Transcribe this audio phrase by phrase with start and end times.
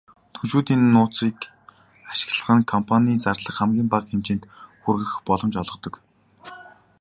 [0.35, 1.37] Түншүүдийн нууцыг
[2.11, 4.43] ашиглах нь компани зардлаа хамгийн бага хэмжээнд
[4.83, 5.93] хүргэх боломж олгодог.